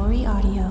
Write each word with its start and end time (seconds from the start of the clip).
Cavalry 0.00 0.24
Audio. 0.24 0.66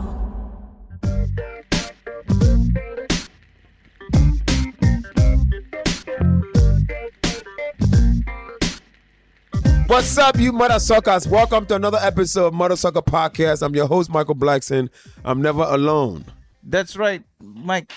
What's 9.87 10.17
up, 10.17 10.37
you 10.37 10.52
mother 10.52 10.80
suckers? 10.80 11.27
Welcome 11.27 11.65
to 11.67 11.76
another 11.76 11.98
episode 12.02 12.48
of 12.48 12.53
Mother 12.53 12.76
Sucker 12.76 13.02
Podcast. 13.02 13.64
I'm 13.64 13.76
your 13.76 13.87
host, 13.87 14.09
Michael 14.09 14.36
Blackson. 14.36 14.89
I'm 15.26 15.42
never 15.42 15.64
alone. 15.64 16.26
That's 16.64 16.95
right, 16.95 17.23
Mike. 17.42 17.92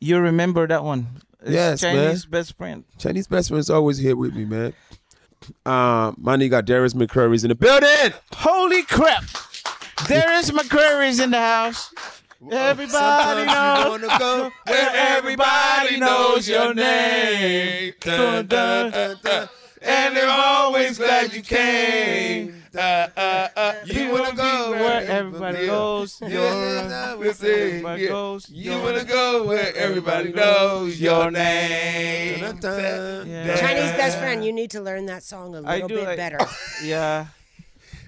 You 0.00 0.18
remember 0.18 0.66
that 0.68 0.84
one? 0.84 1.08
It's 1.42 1.50
Yes, 1.50 1.80
Chinese 1.80 2.24
man. 2.26 2.30
best 2.30 2.56
friend. 2.56 2.84
Chinese 2.98 3.26
best 3.26 3.48
friend's 3.48 3.70
always 3.70 3.98
here 3.98 4.14
with 4.16 4.34
me, 4.34 4.44
man. 4.44 4.72
Uh, 5.66 6.12
my 6.16 6.36
nigga 6.36 6.64
Darius 6.64 6.94
McCrary's 6.94 7.42
in 7.42 7.48
the 7.48 7.56
building. 7.56 8.12
Holy 8.34 8.82
crap! 8.84 9.24
Darius 10.06 10.50
McCrary's 10.50 11.20
in 11.20 11.30
the 11.30 11.38
house. 11.38 11.92
Everybody 12.50 13.46
knows 13.46 13.88
Wanna 13.88 14.18
go 14.18 14.50
where 14.66 14.90
everybody 14.94 15.96
knows 15.98 16.48
your 16.48 16.74
name. 16.74 17.94
Dun, 18.00 18.46
dun, 18.46 18.90
dun, 18.90 19.16
dun. 19.22 19.48
And 19.80 20.16
they're 20.16 20.28
always 20.28 20.98
glad 20.98 21.32
you 21.32 21.42
came. 21.42 22.62
You 22.74 24.12
wanna 24.12 24.34
go 24.34 24.70
where 24.72 25.02
everybody 25.08 25.66
goes. 25.66 26.20
Everybody 26.22 28.06
goes. 28.06 28.48
You 28.50 28.72
wanna 28.80 29.04
go 29.04 29.44
where 29.46 29.76
everybody 29.76 30.32
knows 30.32 31.00
your 31.00 31.30
name. 31.30 32.40
Chinese 32.60 33.92
best 33.96 34.18
friend, 34.18 34.44
you 34.44 34.52
need 34.52 34.70
to 34.72 34.80
learn 34.80 35.06
that 35.06 35.22
song 35.22 35.54
a 35.54 35.60
little 35.60 35.88
do, 35.88 35.96
bit 35.96 36.08
I- 36.08 36.16
better. 36.16 36.38
Yeah. 36.82 37.26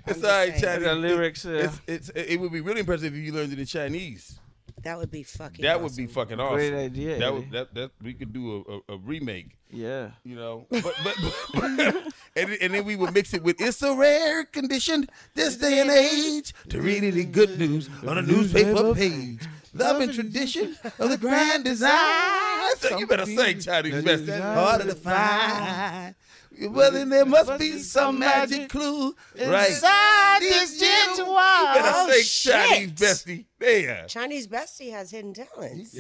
It's 0.06 0.18
I'm 0.18 0.24
all 0.24 0.30
right. 0.30 0.60
Chinese. 0.60 0.84
The 0.84 0.94
lyrics, 0.94 1.46
uh, 1.46 1.50
It's, 1.86 2.08
it's, 2.08 2.08
it 2.10 2.40
would 2.40 2.52
be 2.52 2.60
really 2.60 2.80
impressive 2.80 3.14
if 3.14 3.20
you 3.22 3.32
learned 3.32 3.52
it 3.52 3.58
in 3.58 3.66
Chinese. 3.66 4.38
That 4.82 4.98
would 4.98 5.10
be 5.10 5.22
fucking. 5.22 5.62
That 5.62 5.80
would 5.82 5.96
be 5.96 6.06
fucking 6.06 6.38
awesome. 6.38 6.56
Great 6.56 6.74
idea, 6.74 7.18
That 7.18 7.32
would 7.32 7.50
that 7.52 7.74
that 7.74 7.92
we 8.02 8.12
could 8.12 8.34
do 8.34 8.64
a, 8.68 8.92
a, 8.92 8.96
a 8.96 8.98
remake. 8.98 9.56
Yeah. 9.70 10.10
You 10.24 10.36
know, 10.36 10.66
but 10.70 10.84
but, 11.02 11.16
but 11.54 12.12
and, 12.36 12.50
and 12.60 12.74
then 12.74 12.84
we 12.84 12.94
would 12.94 13.14
mix 13.14 13.32
it 13.32 13.42
with 13.42 13.60
"It's 13.62 13.80
a 13.82 13.94
rare 13.94 14.44
condition 14.44 15.08
this 15.34 15.56
day 15.56 15.80
and 15.80 15.88
age 15.90 16.52
to 16.68 16.82
read 16.82 17.02
any 17.02 17.24
good 17.24 17.58
news 17.58 17.88
on 18.06 18.18
a 18.18 18.22
newspaper 18.22 18.94
page." 18.94 19.40
Love 19.72 20.00
and 20.02 20.12
tradition 20.12 20.76
of 21.00 21.10
the 21.10 21.18
grand 21.18 21.64
design. 21.64 22.76
So 22.76 22.98
you 22.98 23.06
better 23.06 23.26
sing 23.26 23.58
Chinese 23.60 24.04
best. 24.04 24.28
Harder 24.28 24.84
to 24.84 24.94
find. 24.94 26.14
Well, 26.60 26.90
then 26.92 27.08
there 27.08 27.24
must 27.24 27.58
be 27.58 27.78
some 27.78 28.18
magic 28.18 28.68
clue 28.68 29.14
right 29.38 29.68
Inside 29.70 30.40
this 30.42 30.78
gentle 30.78 31.26
You 31.26 31.32
wild. 31.32 31.74
better 31.76 31.88
Oh, 31.94 32.10
sing 32.10 32.22
shit. 32.22 32.52
Chinese 32.52 32.92
bestie. 32.92 33.44
There. 33.58 34.04
Chinese 34.08 34.46
bestie 34.46 34.90
has 34.92 35.10
hidden 35.10 35.32
talents. 35.32 35.94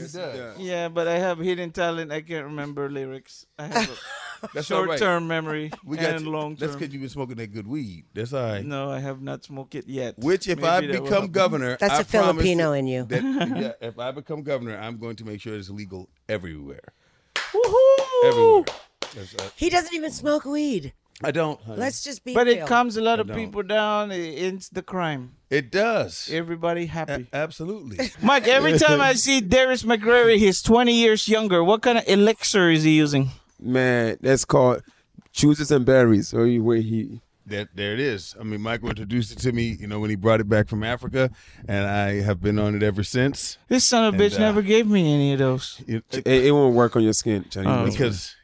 Yeah, 0.58 0.88
but 0.88 1.08
I 1.08 1.18
have 1.18 1.38
hidden 1.38 1.70
talent. 1.70 2.12
I 2.12 2.20
can't 2.20 2.44
remember 2.46 2.90
lyrics. 2.90 3.46
I 3.58 3.66
have 3.68 3.88
a 3.90 4.48
That's 4.52 4.70
all 4.70 4.80
right. 4.84 4.98
short-term 4.98 5.26
memory 5.26 5.70
We 5.84 5.96
got 5.96 6.16
and 6.16 6.26
long-term. 6.28 6.56
That's 6.68 6.76
because 6.78 6.92
you've 6.92 7.00
been 7.00 7.08
smoking 7.08 7.36
that 7.36 7.52
good 7.52 7.66
weed. 7.66 8.04
That's 8.12 8.32
all 8.34 8.42
right. 8.44 8.64
No, 8.64 8.90
I 8.90 8.98
have 9.00 9.22
not 9.22 9.42
smoked 9.44 9.74
it 9.74 9.88
yet. 9.88 10.18
Which, 10.18 10.46
if 10.48 10.58
Maybe 10.60 10.94
I 10.94 11.00
become 11.00 11.28
governor, 11.28 11.78
That's 11.80 11.94
I 11.94 12.00
a 12.00 12.04
Filipino 12.04 12.72
in 12.72 12.86
you. 12.86 13.04
That, 13.04 13.22
yeah, 13.56 13.72
if 13.88 13.98
I 13.98 14.10
become 14.10 14.42
governor, 14.42 14.76
I'm 14.78 14.98
going 14.98 15.16
to 15.16 15.24
make 15.24 15.40
sure 15.40 15.54
it's 15.56 15.70
legal 15.70 16.10
everywhere. 16.28 16.92
Woohoo! 17.36 18.24
Everywhere. 18.26 18.64
That's, 19.14 19.34
He 19.56 19.70
doesn't 19.70 19.94
even 19.94 20.10
smoke 20.10 20.44
weed. 20.44 20.92
I 21.22 21.30
don't. 21.30 21.60
honey. 21.62 21.78
Let's 21.78 22.02
just 22.02 22.24
be 22.24 22.34
But 22.34 22.46
real. 22.46 22.64
it 22.64 22.66
calms 22.66 22.96
a 22.96 23.00
lot 23.00 23.20
of 23.20 23.28
people 23.32 23.62
down. 23.62 24.10
It 24.10 24.34
ends 24.34 24.68
the 24.68 24.82
crime. 24.82 25.36
It 25.48 25.70
does. 25.70 26.28
Everybody 26.32 26.84
A- 26.84 26.88
happy. 26.88 27.26
absolutely. 27.32 28.10
Mike, 28.22 28.48
every 28.48 28.76
time 28.78 29.00
I 29.00 29.12
see 29.14 29.40
Darius 29.40 29.84
McCrary, 29.84 30.38
he's 30.38 30.60
20 30.62 30.92
years 30.92 31.28
younger. 31.28 31.62
What 31.62 31.82
kind 31.82 31.98
of 31.98 32.04
elixir 32.08 32.68
is 32.70 32.82
he 32.82 32.96
using? 32.96 33.30
Man, 33.60 34.16
that's 34.20 34.44
called 34.44 34.82
chooses 35.32 35.70
and 35.70 35.86
berries. 35.86 36.34
Or 36.34 36.46
you- 36.46 36.64
where 36.64 36.78
he 36.78 37.20
That 37.46 37.68
there 37.74 37.92
it 37.92 38.00
is. 38.00 38.34
I 38.40 38.42
mean, 38.42 38.62
Michael 38.62 38.88
introduced 38.88 39.30
it 39.32 39.38
to 39.40 39.52
me, 39.52 39.76
you 39.78 39.86
know, 39.86 40.00
when 40.00 40.08
he 40.08 40.16
brought 40.16 40.40
it 40.40 40.48
back 40.48 40.66
from 40.66 40.82
Africa, 40.82 41.30
and 41.68 41.86
I 41.86 42.22
have 42.22 42.40
been 42.40 42.58
on 42.58 42.74
it 42.74 42.82
ever 42.82 43.02
since. 43.02 43.58
This 43.68 43.84
son 43.84 44.04
of 44.06 44.14
a 44.14 44.22
And, 44.22 44.32
bitch 44.32 44.36
uh, 44.36 44.40
never 44.40 44.62
gave 44.62 44.86
me 44.86 45.12
any 45.12 45.32
of 45.34 45.40
those. 45.40 45.82
It- 45.86 46.04
it, 46.10 46.26
it 46.26 46.52
won't 46.52 46.74
work 46.74 46.96
on 46.96 47.02
your 47.02 47.12
skin, 47.12 47.44
Chinese. 47.50 47.68
Oh. 47.68 47.84
best 47.84 47.96
friend. 47.98 48.12
because, 48.12 48.36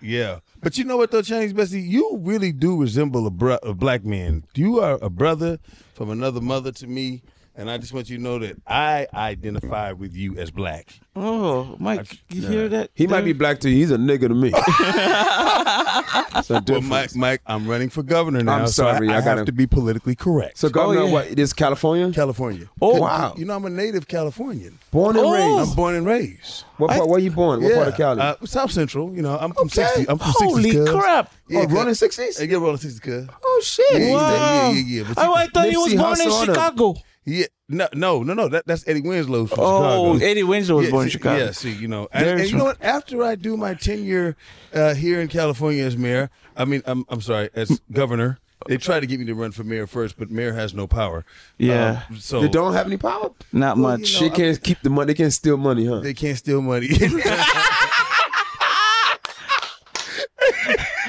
yeah. 0.00 0.38
But 0.62 0.78
you 0.78 0.84
know 0.84 0.96
what 0.96 1.10
though, 1.10 1.20
Chinese 1.22 1.52
Bestie, 1.52 1.84
you 1.84 2.16
really 2.22 2.52
do 2.52 2.80
resemble 2.80 3.26
a, 3.26 3.30
bro- 3.30 3.58
a 3.64 3.74
black 3.74 4.04
man. 4.04 4.44
You 4.54 4.78
are 4.80 4.98
a 5.02 5.10
brother 5.10 5.58
from 5.92 6.10
another 6.10 6.40
mother 6.40 6.70
to 6.72 6.86
me. 6.86 7.22
And 7.56 7.70
I 7.70 7.78
just 7.78 7.92
want 7.92 8.08
you 8.10 8.16
to 8.16 8.22
know 8.22 8.38
that 8.40 8.56
I 8.66 9.06
identify 9.14 9.92
with 9.92 10.14
you 10.14 10.36
as 10.38 10.50
black. 10.50 10.88
Oh, 11.16 11.76
Mike, 11.78 12.18
you 12.30 12.42
hear 12.46 12.68
that? 12.68 12.90
He 12.94 13.06
might 13.06 13.24
be 13.24 13.32
black 13.32 13.60
to 13.60 13.70
you. 13.70 13.76
He's 13.76 13.90
a 13.92 13.96
nigga 13.96 14.28
to 14.28 14.34
me. 14.34 14.50
That's 16.32 16.50
a 16.50 16.62
Well. 16.66 16.80
Mike, 16.80 17.14
Mike, 17.14 17.40
I'm 17.46 17.66
running 17.68 17.88
for 17.88 18.02
governor 18.02 18.42
now. 18.42 18.54
I'm 18.60 18.66
so 18.66 18.86
I- 18.88 18.94
sorry, 18.94 19.08
I, 19.08 19.12
I 19.12 19.14
have 19.16 19.24
gotta- 19.24 19.44
to 19.44 19.52
be 19.52 19.66
politically 19.66 20.14
correct. 20.14 20.58
So, 20.58 20.68
Governor, 20.68 21.00
Oh, 21.02 21.06
yeah. 21.06 21.12
what? 21.12 21.26
It 21.28 21.38
is 21.38 21.52
California? 21.52 22.10
California. 22.12 22.68
Oh, 22.82 23.00
wow. 23.00 23.34
You 23.36 23.44
know, 23.44 23.54
I'm 23.54 23.64
a 23.64 23.70
native 23.70 24.08
Californian. 24.08 24.78
Born 24.90 25.16
and 25.16 25.24
Oh. 25.26 25.32
raised. 25.32 25.70
I'm 25.70 25.76
born 25.76 25.94
and 25.94 26.06
raised. 26.06 26.64
What 26.78 26.90
part? 26.90 27.08
Where 27.08 27.16
are 27.16 27.20
you 27.20 27.30
born? 27.30 27.62
What 27.62 27.74
part 27.74 27.88
of 27.88 27.96
Cali? 27.96 28.20
Uh, 28.20 28.34
South 28.44 28.72
Central. 28.72 29.14
You 29.14 29.22
know, 29.22 29.38
I'm 29.38 29.52
from 29.52 29.66
Okay. 29.66 29.84
60. 29.84 30.08
I'm 30.08 30.18
from 30.18 30.32
Holy 30.34 30.72
60s. 30.72 31.00
crap. 31.00 31.32
Yeah, 31.48 31.60
oh, 31.60 31.64
cuz. 31.66 31.72
rolling 31.74 31.94
sixties. 31.94 32.38
Hey, 32.38 32.46
get 32.46 32.58
rolling 32.58 32.78
60s, 32.78 33.00
cuz. 33.00 33.28
Oh 33.44 33.60
shit! 33.62 33.84
Yeah, 33.92 33.98
yeah, 33.98 34.12
Wow. 34.14 34.70
yeah, 34.70 34.78
yeah, 34.78 35.02
yeah. 35.02 35.12
But 35.14 35.18
Oh, 35.26 35.34
I 35.34 35.46
thought 35.46 35.66
he 35.66 35.72
Nipsey 35.72 35.76
was 35.76 35.94
born 35.94 36.20
in 36.20 36.26
Hussle 36.28 36.40
him. 36.48 36.54
Chicago. 36.54 36.94
Yeah, 37.26 37.46
no, 37.68 37.88
no, 37.94 38.22
no, 38.22 38.34
no. 38.34 38.48
That, 38.48 38.66
that's 38.66 38.86
Eddie 38.86 39.00
Winslow 39.00 39.46
from 39.46 39.58
Oh, 39.60 40.12
Chicago. 40.14 40.30
Eddie 40.30 40.42
Winslow 40.42 40.76
was 40.76 40.84
yeah, 40.86 40.90
born 40.90 41.04
in 41.04 41.10
Chicago. 41.10 41.44
Yeah, 41.44 41.50
see, 41.52 41.72
you 41.72 41.88
know, 41.88 42.06
and, 42.12 42.40
and 42.40 42.50
you 42.50 42.56
know 42.56 42.64
what? 42.64 42.82
After 42.82 43.22
I 43.24 43.34
do 43.34 43.56
my 43.56 43.74
tenure 43.74 44.36
uh, 44.74 44.94
here 44.94 45.20
in 45.20 45.28
California 45.28 45.84
as 45.84 45.96
mayor, 45.96 46.30
I 46.56 46.64
mean, 46.66 46.82
I'm, 46.86 47.04
I'm 47.08 47.20
sorry, 47.22 47.48
as 47.54 47.80
governor. 47.90 48.38
They 48.66 48.78
tried 48.78 49.00
to 49.00 49.06
get 49.06 49.20
me 49.20 49.26
to 49.26 49.34
run 49.34 49.50
for 49.50 49.62
mayor 49.62 49.86
first, 49.86 50.18
but 50.18 50.30
mayor 50.30 50.54
has 50.54 50.72
no 50.72 50.86
power. 50.86 51.26
Yeah. 51.58 52.02
Um, 52.08 52.16
so 52.18 52.40
They 52.40 52.48
don't 52.48 52.72
have 52.72 52.86
any 52.86 52.96
power. 52.96 53.30
Not 53.52 53.76
Well, 53.76 53.98
much. 53.98 54.12
you 54.14 54.20
They 54.20 54.28
know, 54.30 54.34
can't 54.36 54.62
keep 54.62 54.80
the 54.80 54.88
money. 54.90 55.06
They 55.08 55.14
can't 55.14 55.32
steal 55.34 55.58
money, 55.58 55.84
huh? 55.86 56.00
they 56.00 56.14
can't 56.14 56.38
steal 56.38 56.62
money. 56.62 56.88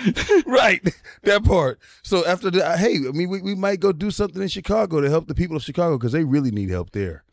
right, 0.46 0.82
that 1.24 1.44
part. 1.44 1.80
So 2.04 2.26
after 2.26 2.50
that, 2.52 2.80
hey, 2.80 2.96
I 2.98 3.12
mean, 3.12 3.30
we, 3.30 3.42
we 3.42 3.56
might 3.56 3.80
go 3.80 3.92
do 3.92 4.12
something 4.12 4.42
in 4.42 4.48
Chicago 4.48 5.02
to 5.02 5.10
help 5.10 5.28
the 5.28 5.36
people 5.36 5.56
of 5.56 5.64
Chicago 5.64 5.98
because 5.98 6.12
they 6.12 6.24
really 6.24 6.52
need 6.52 6.70
help 6.70 6.92
there. 6.92 7.24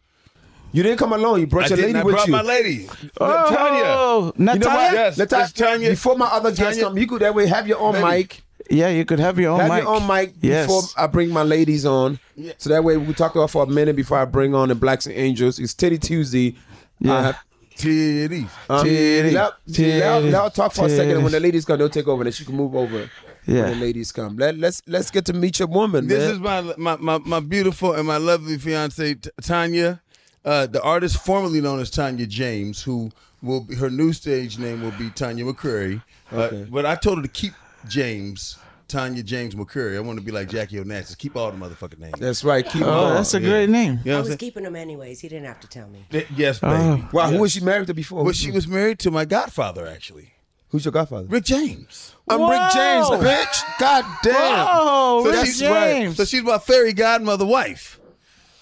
You 0.75 0.83
didn't 0.83 0.99
come 0.99 1.13
alone. 1.13 1.41
You 1.41 1.47
brought 1.47 1.67
I 1.71 1.75
your 1.75 1.79
lady 1.79 1.93
not 1.93 2.05
with 2.07 2.15
brought 2.15 2.27
you. 2.29 2.33
my 2.33 2.43
lady, 2.43 2.89
oh, 3.21 3.55
Tanya. 3.55 3.79
You 3.79 3.85
know 3.85 4.25
what? 4.27 4.39
Natalia? 4.39 4.93
Yes, 4.93 5.19
Let 5.19 5.33
it's 5.33 5.53
Tanya. 5.53 5.91
Before 5.91 6.17
my 6.17 6.27
other 6.27 6.51
guests 6.51 6.81
come, 6.81 6.97
you 6.97 7.07
could 7.07 7.21
that 7.21 7.35
way 7.35 7.47
have 7.47 7.69
your 7.69 7.79
own 7.79 7.93
Baby. 7.93 8.05
mic. 8.07 8.43
Yeah, 8.71 8.89
you 8.89 9.05
could 9.05 9.19
have 9.19 9.39
your 9.39 9.51
own 9.51 9.61
have 9.61 9.69
mic. 9.71 9.83
your 9.83 9.95
own 9.95 10.07
mic 10.07 10.33
Yes. 10.41 10.67
before 10.67 10.83
I 10.97 11.09
bring 11.09 11.29
my 11.29 11.43
ladies 11.43 11.85
on. 11.85 12.19
Yeah. 12.37 12.53
So 12.57 12.71
that 12.71 12.83
way 12.85 12.97
we 12.97 13.05
can 13.05 13.15
talk 13.15 13.35
about 13.35 13.51
for 13.51 13.65
a 13.65 13.67
minute 13.67 13.97
before 13.97 14.17
I 14.17 14.25
bring 14.25 14.55
on 14.55 14.69
the 14.71 14.75
Blacks 14.75 15.05
and 15.05 15.15
Angels. 15.15 15.59
It's 15.59 15.75
Titty 15.75 15.99
Tuesday. 15.99 16.57
Yeah. 17.01 17.13
I 17.15 17.23
have- 17.23 17.45
Titties. 17.83 18.49
um, 18.71 18.85
Titty, 18.85 19.31
let, 19.33 19.53
titty, 19.67 20.01
let, 20.01 20.23
let 20.25 20.43
her 20.45 20.51
talk 20.51 20.73
for 20.73 20.87
a 20.87 20.89
second. 20.89 21.11
and 21.13 21.23
When 21.23 21.33
the 21.33 21.41
ladies 21.41 21.65
come, 21.65 21.79
they'll 21.79 21.89
take 21.89 22.09
over. 22.09 22.25
Then 22.25 22.33
she 22.33 22.45
can 22.45 22.55
move 22.57 22.75
over. 22.75 23.11
Yeah. 23.47 23.63
When 23.63 23.71
the 23.81 23.85
ladies 23.87 24.13
come, 24.13 24.37
let, 24.37 24.57
let's 24.57 24.83
let's 24.87 25.11
get 25.11 25.25
to 25.27 25.33
meet 25.33 25.59
your 25.59 25.67
woman, 25.69 26.07
This 26.07 26.21
man. 26.41 26.65
is 26.67 26.77
my, 26.79 26.97
my 26.97 26.97
my 26.97 27.19
my 27.27 27.41
beautiful 27.41 27.93
and 27.93 28.07
my 28.07 28.17
lovely 28.17 28.57
fiance 28.57 29.15
T- 29.15 29.31
Tanya, 29.43 30.01
uh, 30.45 30.67
the 30.67 30.81
artist 30.81 31.17
formerly 31.25 31.61
known 31.61 31.81
as 31.81 31.91
Tanya 31.91 32.27
James, 32.27 32.83
who 32.85 33.11
will 33.43 33.63
be 33.63 33.75
her 33.75 33.91
new 33.91 34.13
stage 34.13 34.59
name 34.61 34.81
will 34.83 34.93
be 34.93 35.11
Tanya 35.11 35.45
McCrary. 35.45 36.03
Uh, 36.31 36.37
Okay. 36.43 36.67
But 36.71 36.87
I 36.87 36.95
told 36.95 37.19
her 37.19 37.23
to 37.23 37.29
keep 37.29 37.53
James, 37.89 38.59
Tanya 38.93 39.23
James 39.23 39.55
McCrary. 39.55 39.97
I 39.97 40.01
want 40.01 40.19
to 40.19 40.25
be 40.25 40.31
like 40.31 40.49
Jackie 40.49 40.77
Onassis. 40.77 41.17
Keep 41.17 41.37
all 41.37 41.51
the 41.51 41.57
motherfucking 41.59 41.99
names. 41.99 42.15
That's 42.19 42.45
right. 42.45 42.65
Keep 42.69 42.83
Oh, 42.83 42.91
on. 43.07 43.15
that's 43.15 43.33
a 43.35 43.41
yeah. 43.41 43.49
great 43.49 43.71
name. 43.71 44.01
You 44.05 44.13
know 44.13 44.19
I 44.19 44.21
was 44.21 44.37
keeping 44.37 44.63
them 44.65 44.77
anyways. 44.77 45.21
He 45.21 45.29
didn't 45.29 45.47
have 45.47 45.61
to 45.61 45.67
tell 45.69 45.89
me. 45.89 46.05
Th- 46.11 46.27
Yes, 46.37 46.61
oh. 46.63 46.69
baby. 46.69 47.03
Oh. 47.07 47.09
Wow, 47.13 47.31
who 47.31 47.39
was 47.39 47.53
she 47.53 47.61
married 47.61 47.87
to 47.89 47.95
before? 47.95 48.23
Well, 48.23 48.33
she 48.33 48.51
was 48.51 48.69
married 48.69 48.99
to 49.01 49.11
my 49.11 49.25
godfather, 49.25 49.87
actually, 49.87 50.33
Who's 50.69 50.85
your 50.85 50.93
godfather? 50.93 51.27
Rick 51.29 51.45
James. 51.45 52.15
I'm 52.29 52.41
Whoa. 52.41 52.51
Rick 52.51 52.61
James, 52.73 53.07
bitch. 53.09 53.79
God 53.79 54.05
damn. 54.23 54.67
Oh, 54.71 55.25
Rick 55.27 55.47
she's 55.47 55.59
James. 55.59 56.17
So 56.17 56.25
she's 56.25 56.43
my 56.43 56.59
fairy 56.59 56.93
godmother 56.93 57.45
wife. 57.45 57.99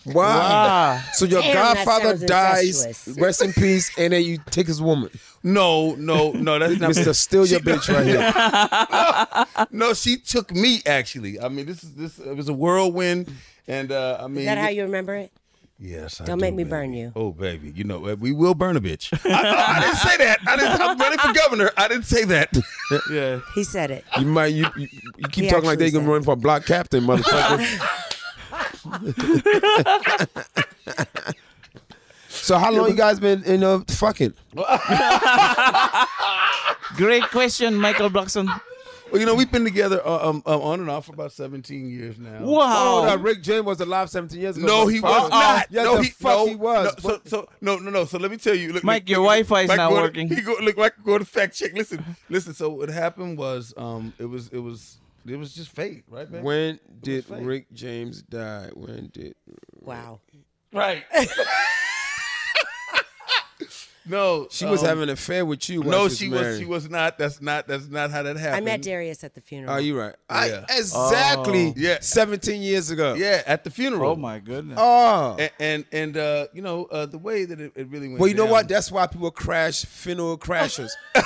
Wow. 0.07 0.15
Wow. 0.15 1.01
So 1.13 1.27
your 1.27 1.43
Damn, 1.43 1.55
godfather 1.55 2.17
dies, 2.27 2.85
incestuous. 2.87 3.19
rest 3.21 3.43
in 3.43 3.53
peace, 3.53 3.93
and 3.99 4.13
then 4.13 4.25
you 4.25 4.39
take 4.51 4.67
his 4.67 4.81
woman. 4.81 5.11
No, 5.43 5.95
no, 5.95 6.33
no. 6.33 6.59
That's 6.59 6.79
not 6.81 6.91
Mr. 6.91 7.15
Steal 7.17 7.47
Your 7.47 7.61
Bitch 7.61 7.89
right 7.95 8.07
here. 8.07 9.67
No, 9.71 9.95
she 9.95 10.17
took 10.19 10.53
me 10.55 10.81
actually. 10.87 11.41
I 11.41 11.49
mean, 11.49 11.67
this 11.67 11.83
is 11.83 11.95
this. 11.95 12.19
It 12.19 12.37
was 12.37 12.49
a 12.49 12.53
whirlwind, 12.53 13.33
and 13.67 13.91
uh, 13.93 14.19
I 14.21 14.27
mean, 14.27 14.39
Is 14.41 14.45
that 14.47 14.59
how 14.59 14.69
you 14.69 14.83
remember 14.83 15.15
it? 15.17 15.33
Yes, 15.83 16.21
I 16.21 16.27
Don't 16.27 16.37
do, 16.39 16.43
make 16.43 16.55
me 16.55 16.65
baby. 16.65 16.71
burn 16.71 16.93
you. 16.93 17.11
Oh, 17.17 17.31
baby, 17.31 17.73
you 17.75 17.85
know 17.85 18.07
uh, 18.07 18.15
we 18.15 18.33
will 18.33 18.53
burn 18.55 18.77
a 18.77 18.83
bitch. 18.83 19.09
I, 19.25 19.31
I, 19.33 19.77
I 19.77 19.81
didn't 19.81 19.97
say 19.97 20.17
that. 20.19 20.39
I 20.47 20.57
didn't, 20.57 20.79
I'm 20.79 20.99
running 20.99 21.19
for 21.19 21.33
governor. 21.33 21.71
I 21.75 21.89
didn't 21.89 22.05
say 22.05 22.25
that. 22.25 22.55
Yeah. 23.11 23.41
He 23.55 23.65
said 23.65 23.91
it. 23.91 24.05
You 24.19 24.27
might 24.27 24.49
you 24.49 24.67
you, 24.77 24.89
you 25.17 25.29
keep 25.31 25.45
He 25.45 25.51
talking 25.51 25.65
like 25.65 25.79
they 25.79 25.87
actually 25.87 26.01
can 26.01 26.09
run 26.11 26.23
for 26.23 26.37
block 26.37 26.67
captain, 26.67 27.05
motherfucker. 27.05 27.67
So 32.51 32.59
how 32.59 32.73
long 32.73 32.89
you 32.89 32.97
guys 32.97 33.21
been 33.21 33.45
you 33.47 33.59
know 33.59 33.85
fucking? 33.87 34.35
Great 36.97 37.23
question, 37.31 37.77
Michael 37.77 38.11
Blackson. 38.11 38.47
Well, 39.13 39.21
you 39.21 39.27
know 39.27 39.37
we've 39.37 39.53
been 39.53 39.63
together 39.63 40.05
uh, 40.05 40.29
um, 40.29 40.43
um, 40.47 40.61
on 40.61 40.81
and 40.81 40.91
off 40.91 41.07
for 41.07 41.13
about 41.13 41.31
17 41.31 41.89
years 41.89 42.19
now. 42.19 42.39
Oh, 42.41 42.51
Wow. 42.51 43.03
that 43.07 43.21
Rick 43.21 43.43
James 43.43 43.65
was 43.65 43.81
alive 43.81 44.11
17 44.11 44.41
years 44.41 44.57
ago. 44.57 44.67
No, 44.67 44.89
he 44.89 44.99
was 44.99 45.13
motherfucker. 45.13 45.31
not. 45.31 45.67
Yes, 45.71 45.85
no, 45.85 45.97
the 45.99 46.03
he, 46.03 46.11
fuck 46.11 46.33
no, 46.33 46.47
he 46.49 46.55
was. 46.57 47.05
No, 47.05 47.11
so, 47.11 47.21
so 47.25 47.49
no, 47.61 47.77
no, 47.77 47.91
no. 47.91 48.05
So 48.05 48.19
let 48.19 48.33
me 48.33 48.37
tell 48.37 48.57
you, 48.57 48.73
look, 48.73 48.83
Mike, 48.83 49.03
look, 49.03 49.11
your 49.11 49.19
Wi-Fi 49.19 49.61
is 49.63 49.69
Mike, 49.69 49.77
not 49.77 49.91
go 49.91 49.97
to- 49.97 50.03
working. 50.03 50.29
he 50.29 50.41
go, 50.41 50.57
look, 50.61 50.77
Mike, 50.77 50.95
go 51.05 51.19
to 51.19 51.25
fact 51.25 51.57
check. 51.57 51.73
Listen, 51.75 52.05
listen. 52.29 52.53
So 52.55 52.71
what 52.71 52.89
happened 52.89 53.39
was, 53.39 53.73
um, 53.77 54.13
it 54.19 54.27
was, 54.27 54.49
it 54.49 54.59
was, 54.59 54.99
it 55.25 55.37
was 55.37 55.55
just 55.55 55.71
fate, 55.71 56.03
right, 56.09 56.29
man? 56.29 56.43
when 56.43 56.81
did. 57.01 57.31
Rick 57.31 57.73
James 57.73 58.23
die? 58.23 58.71
When 58.75 59.11
did 59.13 59.37
Wow. 59.81 60.19
Right. 60.73 61.05
no, 64.07 64.49
she 64.51 64.65
was 64.65 64.83
um, 64.83 64.89
having 64.89 65.03
an 65.05 65.09
affair 65.11 65.45
with 65.45 65.69
you? 65.69 65.83
No, 65.83 66.05
was 66.05 66.19
she 66.19 66.29
was. 66.29 66.59
She 66.59 66.65
was 66.65 66.89
not. 66.89 67.19
That's 67.19 67.41
not. 67.41 67.67
That's 67.67 67.89
not 67.89 68.11
how 68.11 68.23
that 68.23 68.37
happened. 68.37 68.57
I 68.57 68.61
met 68.61 68.83
Darius 68.83 69.23
at 69.25 69.35
the 69.35 69.41
funeral. 69.41 69.75
Oh, 69.75 69.79
you 69.79 69.99
right. 69.99 70.15
Yeah. 70.31 70.65
I, 70.69 70.79
exactly. 70.79 71.69
Oh. 71.69 71.75
Yeah. 71.77 71.99
17 72.01 72.63
years 72.63 72.91
ago. 72.91 73.15
Yeah, 73.15 73.43
at 73.47 73.65
the 73.65 73.71
funeral. 73.71 74.13
Oh 74.13 74.17
my 74.17 74.39
goodness. 74.39 74.79
Oh. 74.81 75.37
And 75.39 75.51
and, 75.59 75.85
and 75.93 76.17
uh, 76.17 76.47
you 76.53 76.63
know 76.63 76.85
uh, 76.87 77.07
the 77.07 77.19
way 77.19 77.45
that 77.45 77.61
it, 77.61 77.73
it 77.77 77.89
really 77.89 78.09
went. 78.09 78.21
Well, 78.21 78.29
you 78.29 78.35
know 78.35 78.47
what? 78.47 78.69
That's 78.69 78.91
why 78.91 79.07
people 79.07 79.31
crash 79.31 79.85
funeral 79.85 80.39
crashers. 80.39 80.91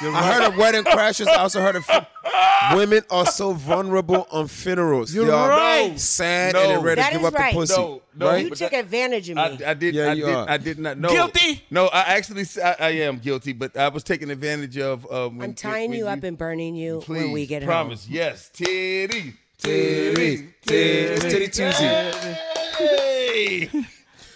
I 0.00 0.32
heard 0.32 0.44
of 0.48 0.56
wedding 0.56 0.84
crashers. 0.84 1.26
I 1.28 1.36
also 1.36 1.60
heard 1.60 1.76
of 1.76 1.84
fu- 1.84 1.98
women 2.76 3.02
are 3.10 3.26
so 3.26 3.52
vulnerable 3.52 4.26
on 4.30 4.46
funerals. 4.48 5.12
You're 5.14 5.26
they 5.26 5.32
are 5.32 5.48
right. 5.48 5.98
sad 5.98 6.54
No. 6.54 6.60
and 6.62 6.70
they're 6.70 6.80
ready 6.80 7.00
That 7.00 7.12
to 7.12 7.16
give 7.18 7.24
up 7.26 7.34
right. 7.34 7.52
the 7.54 7.58
pussy. 7.60 7.76
No, 7.80 8.02
no, 8.16 8.26
right? 8.26 8.44
You 8.44 8.50
took 8.50 8.70
that- 8.70 8.80
advantage 8.84 9.28
of 9.30 9.36
me. 9.36 9.42
I, 9.42 9.70
I 9.70 9.74
did. 9.74 9.94
Yeah, 9.94 10.10
I 10.10 10.12
you 10.14 10.24
did. 10.26 10.34
are. 10.34 10.48
I 10.50 10.56
did 10.56 10.78
not 10.78 10.98
know. 10.98 11.08
Guilty? 11.08 11.64
No, 11.70 11.86
I 11.86 12.00
actually. 12.16 12.42
s- 12.42 12.58
I, 12.58 12.76
I 12.78 12.88
am 12.90 13.18
guilty, 13.18 13.52
but 13.52 13.76
I 13.76 13.88
was 13.88 14.04
taking 14.04 14.30
advantage 14.30 14.78
of. 14.78 15.04
Uh, 15.10 15.28
when, 15.28 15.42
I'm 15.42 15.54
tying 15.54 15.90
when 15.90 15.98
you 15.98 16.06
up 16.08 16.22
and 16.22 16.38
burning 16.38 16.74
you 16.76 17.00
Please, 17.04 17.22
when 17.24 17.32
we 17.32 17.46
get 17.46 17.64
promise. 17.64 18.04
home. 18.06 18.14
Yes, 18.14 18.50
Titty, 18.52 19.34
Titty, 19.58 20.48
titty, 20.64 21.20
titty 21.28 21.46
Tuesday. 21.48 22.36
Hey. 22.78 23.70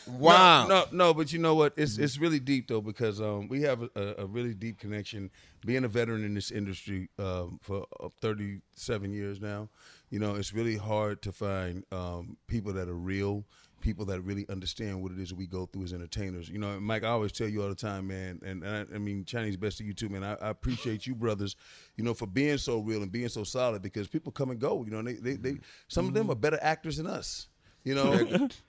Wow. 0.07 0.67
No, 0.67 0.69
no, 0.69 0.87
no, 0.93 1.15
but 1.15 1.33
you 1.33 1.39
know 1.39 1.55
what? 1.55 1.75
It's 1.77 1.99
it's 1.99 2.19
really 2.19 2.41
deep 2.41 2.69
though 2.69 2.81
because 2.81 3.21
um, 3.21 3.49
we 3.49 3.63
have 3.63 3.83
a, 3.95 4.15
a, 4.19 4.27
really 4.27 4.55
deep 4.55 4.79
connection. 4.79 5.31
Being 5.65 5.85
a 5.85 5.89
veteran 5.89 6.25
in 6.25 6.35
this 6.35 6.51
industry 6.51 7.09
um, 7.19 7.61
for 7.63 7.87
uh, 8.01 8.09
37 8.21 9.13
years 9.13 9.41
now, 9.41 9.69
you 10.11 10.19
know, 10.19 10.35
it's 10.35 10.53
really 10.53 10.77
hard 10.77 11.23
to 11.23 11.33
find 11.33 11.85
um, 11.93 12.37
people 12.49 12.73
that 12.73 12.89
are 12.89 12.95
real, 12.95 13.45
people 13.81 14.05
that 14.07 14.21
really 14.23 14.45
understand 14.49 15.03
what 15.03 15.13
it 15.13 15.21
is 15.21 15.33
we 15.33 15.47
go 15.47 15.67
through 15.67 15.85
as 15.85 15.93
entertainers. 15.93 16.49
You 16.49 16.59
know, 16.59 16.81
Mike, 16.81 17.05
I 17.05 17.09
always 17.09 17.31
tell 17.31 17.47
you 17.47 17.63
all 17.63 17.69
the 17.69 17.75
time, 17.77 18.09
man, 18.09 18.41
and, 18.45 18.65
and 18.65 18.89
I, 18.93 18.95
I 18.97 18.99
mean, 18.99 19.25
Chinese 19.25 19.57
best 19.57 19.79
to 19.79 19.85
you 19.85 19.93
too, 19.93 20.09
man. 20.09 20.25
I, 20.25 20.35
I 20.35 20.49
appreciate 20.49 21.07
you, 21.07 21.15
brothers, 21.15 21.55
you 21.97 22.03
know, 22.03 22.15
for 22.15 22.27
being 22.27 22.59
so 22.59 22.81
real 22.81 23.03
and 23.03 23.13
being 23.13 23.29
so 23.29 23.45
solid 23.45 23.83
because 23.83 24.09
people 24.09 24.33
come 24.33 24.51
and 24.51 24.59
go. 24.59 24.85
You 24.85 24.91
know, 24.91 25.03
they, 25.03 25.15
they, 25.15 25.35
they 25.35 25.59
some 25.87 26.09
of 26.09 26.15
them 26.15 26.29
are 26.31 26.35
better 26.37 26.59
actors 26.61 26.97
than 26.97 27.07
us. 27.07 27.47
You 27.85 27.95
know, 27.97 28.17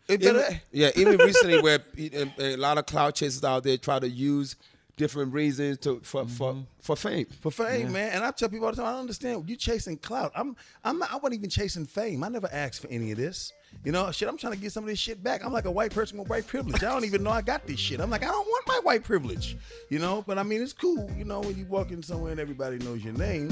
they 0.08 0.18
better. 0.18 0.40
Even, 0.40 0.62
yeah, 0.72 0.92
even 0.96 1.18
recently, 1.18 1.62
where 1.62 1.80
a, 1.98 2.32
a 2.40 2.56
lot 2.58 2.78
of 2.78 2.86
cloud 2.86 3.16
chasers 3.16 3.44
out 3.44 3.64
there 3.64 3.78
try 3.78 4.00
to 4.00 4.10
use 4.10 4.56
different 4.96 5.34
reasons 5.34 5.78
to 5.80 6.00
for 6.04 6.28
for, 6.28 6.54
mm-hmm. 6.54 6.62
for 6.82 6.96
fame. 6.96 7.26
for 7.42 7.52
fame, 7.52 7.92
man. 7.92 8.12
And 8.14 8.24
I 8.24 8.32
tell 8.32 8.50
people 8.50 8.66
all 8.66 8.72
the 8.72 8.78
time, 8.78 8.88
I 8.88 8.92
don't 8.92 9.02
understand. 9.02 9.48
You 9.50 9.56
chasing 9.56 9.98
clout. 9.98 10.32
I'm, 10.36 10.56
I'm 10.84 11.00
not. 11.00 11.12
I 11.12 11.16
wasn't 11.16 11.36
even 11.36 11.50
chasing 11.50 11.86
fame. 11.86 12.24
I 12.24 12.30
never 12.30 12.50
asked 12.52 12.82
for 12.82 12.88
any 12.88 13.12
of 13.12 13.18
this. 13.18 13.54
You 13.84 13.92
know, 13.92 14.12
shit. 14.12 14.28
I'm 14.28 14.38
trying 14.38 14.54
to 14.54 14.60
get 14.60 14.72
some 14.72 14.84
of 14.84 14.90
this 14.90 15.00
shit 15.00 15.24
back. 15.24 15.44
I'm 15.44 15.54
like 15.54 15.66
a 15.66 15.72
white 15.72 15.92
person 15.92 16.18
with 16.18 16.30
white 16.30 16.48
privilege. 16.48 16.84
I 16.84 16.92
don't 16.92 17.06
even 17.06 17.24
know 17.24 17.32
I 17.32 17.42
got 17.42 17.66
this 17.68 17.80
shit. 17.80 18.00
I'm 18.00 18.10
like, 18.10 18.24
I 18.24 18.28
don't 18.28 18.48
want 18.48 18.68
my 18.68 18.80
white 18.84 19.04
privilege. 19.04 19.58
You 19.90 20.00
know, 20.00 20.24
but 20.26 20.38
I 20.38 20.44
mean, 20.44 20.62
it's 20.62 20.74
cool. 20.74 21.10
You 21.18 21.26
know, 21.26 21.42
when 21.42 21.58
you 21.58 21.66
walk 21.66 21.92
in 21.92 22.02
somewhere 22.02 22.32
and 22.32 22.40
everybody 22.40 22.78
knows 22.80 23.04
your 23.04 23.14
name. 23.14 23.52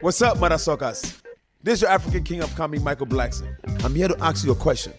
What's 0.00 0.20
up, 0.22 0.38
mother 0.38 0.58
suckers? 0.58 1.20
This 1.62 1.74
is 1.74 1.82
your 1.82 1.90
African 1.90 2.24
King 2.24 2.42
of 2.42 2.54
Comedy, 2.56 2.82
Michael 2.82 3.06
Blackson. 3.06 3.54
I'm 3.84 3.94
here 3.94 4.08
to 4.08 4.16
ask 4.24 4.46
you 4.46 4.52
a 4.52 4.54
question. 4.54 4.94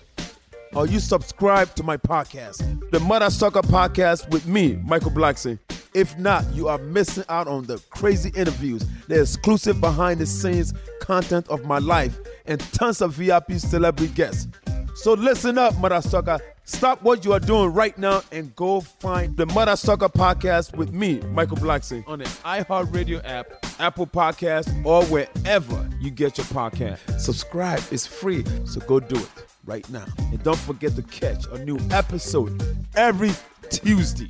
Are 0.75 0.85
you 0.85 0.99
subscribed 0.99 1.75
to 1.77 1.83
my 1.83 1.97
podcast, 1.97 2.91
the 2.91 2.99
Mother 2.99 3.31
Sucker 3.31 3.63
Podcast 3.63 4.29
with 4.29 4.45
me, 4.45 4.75
Michael 4.85 5.09
Blackson? 5.09 5.57
If 5.95 6.15
not, 6.19 6.45
you 6.53 6.67
are 6.67 6.77
missing 6.77 7.23
out 7.29 7.47
on 7.47 7.65
the 7.65 7.79
crazy 7.89 8.31
interviews, 8.35 8.85
the 9.07 9.21
exclusive 9.21 9.81
behind 9.81 10.19
the 10.19 10.27
scenes 10.27 10.75
content 10.99 11.47
of 11.47 11.65
my 11.65 11.79
life, 11.79 12.19
and 12.45 12.59
tons 12.73 13.01
of 13.01 13.13
VIP 13.13 13.53
celebrity 13.53 14.13
guests. 14.13 14.47
So 14.93 15.13
listen 15.13 15.57
up, 15.57 15.77
Mother 15.77 16.01
Sucker. 16.01 16.39
Stop 16.63 17.01
what 17.01 17.25
you 17.25 17.33
are 17.33 17.39
doing 17.39 17.73
right 17.73 17.97
now 17.97 18.21
and 18.31 18.55
go 18.55 18.81
find 18.81 19.35
the 19.35 19.45
Mother 19.47 19.75
Sucker 19.75 20.09
podcast 20.09 20.75
with 20.75 20.93
me, 20.93 21.19
Michael 21.31 21.57
Blackson, 21.57 22.07
on 22.07 22.19
the 22.19 22.25
iHeartRadio 22.25 23.21
app, 23.25 23.65
Apple 23.79 24.05
Podcast, 24.05 24.85
or 24.85 25.03
wherever 25.05 25.89
you 25.99 26.11
get 26.11 26.37
your 26.37 26.45
podcast. 26.47 27.19
Subscribe, 27.19 27.81
it's 27.91 28.05
free, 28.05 28.43
so 28.65 28.79
go 28.81 28.99
do 28.99 29.17
it 29.17 29.45
right 29.65 29.89
now. 29.89 30.05
And 30.17 30.41
don't 30.43 30.59
forget 30.59 30.95
to 30.95 31.01
catch 31.03 31.45
a 31.47 31.63
new 31.65 31.79
episode 31.89 32.61
every 32.95 33.31
Tuesday. 33.69 34.29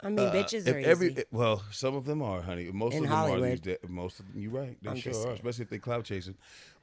I 0.00 0.08
mean, 0.10 0.18
bitches 0.28 0.66
Uh, 0.66 0.70
If 0.70 0.76
are 0.76 0.78
every 0.90 1.10
easy. 1.12 1.24
well, 1.32 1.62
some 1.72 1.96
of 1.96 2.04
them 2.04 2.22
are, 2.22 2.40
honey. 2.40 2.70
Most 2.72 2.94
In 2.94 3.04
of 3.04 3.10
them 3.10 3.18
are 3.18 3.40
these 3.40 3.60
days. 3.60 3.78
Most 3.88 4.20
of 4.20 4.32
them, 4.32 4.40
you're 4.40 4.52
right. 4.52 4.76
They 4.80 4.90
I'm 4.90 4.96
sure 4.96 5.10
are, 5.10 5.14
saying. 5.14 5.34
especially 5.34 5.62
if 5.64 5.70
they 5.70 5.78
cloud 5.78 6.04
chasing. 6.04 6.36